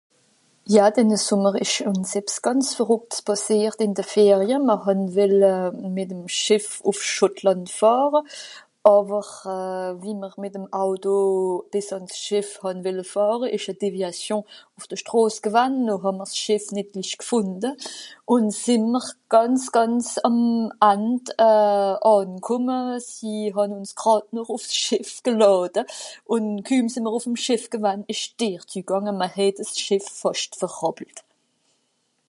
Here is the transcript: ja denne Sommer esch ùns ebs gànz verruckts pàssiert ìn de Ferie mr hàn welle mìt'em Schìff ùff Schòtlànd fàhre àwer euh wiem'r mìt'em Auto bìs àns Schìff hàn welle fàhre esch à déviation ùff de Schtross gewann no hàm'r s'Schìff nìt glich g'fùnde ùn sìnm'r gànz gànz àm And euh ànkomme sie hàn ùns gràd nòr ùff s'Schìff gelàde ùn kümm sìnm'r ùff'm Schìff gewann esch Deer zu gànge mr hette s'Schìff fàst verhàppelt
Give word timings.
ja 0.77 0.85
denne 0.97 1.17
Sommer 1.27 1.53
esch 1.65 1.77
ùns 1.89 2.11
ebs 2.19 2.35
gànz 2.45 2.67
verruckts 2.79 3.17
pàssiert 3.27 3.79
ìn 3.85 3.91
de 3.97 4.03
Ferie 4.13 4.57
mr 4.67 4.77
hàn 4.85 5.01
welle 5.17 5.53
mìt'em 5.95 6.21
Schìff 6.39 6.67
ùff 6.89 6.99
Schòtlànd 7.13 7.65
fàhre 7.79 8.19
àwer 8.95 9.27
euh 9.57 9.89
wiem'r 10.03 10.33
mìt'em 10.43 10.65
Auto 10.83 11.17
bìs 11.71 11.87
àns 11.97 12.11
Schìff 12.23 12.49
hàn 12.63 12.77
welle 12.85 13.05
fàhre 13.13 13.47
esch 13.55 13.69
à 13.73 13.75
déviation 13.83 14.41
ùff 14.77 14.85
de 14.91 14.95
Schtross 15.01 15.35
gewann 15.45 15.73
no 15.87 15.95
hàm'r 16.03 16.27
s'Schìff 16.33 16.65
nìt 16.75 16.89
glich 16.93 17.13
g'fùnde 17.21 17.69
ùn 18.33 18.45
sìnm'r 18.61 19.05
gànz 19.33 19.63
gànz 19.75 20.05
àm 20.27 20.39
And 20.93 21.25
euh 21.51 21.95
ànkomme 22.15 22.79
sie 23.11 23.43
hàn 23.55 23.71
ùns 23.77 23.91
gràd 24.01 24.23
nòr 24.35 24.47
ùff 24.55 24.63
s'Schìff 24.71 25.09
gelàde 25.25 25.81
ùn 26.33 26.45
kümm 26.67 26.85
sìnm'r 26.93 27.13
ùff'm 27.17 27.35
Schìff 27.43 27.63
gewann 27.73 28.01
esch 28.13 28.27
Deer 28.39 28.61
zu 28.71 28.79
gànge 28.89 29.11
mr 29.19 29.29
hette 29.39 29.63
s'Schìff 29.71 30.05
fàst 30.21 30.51
verhàppelt 30.61 31.17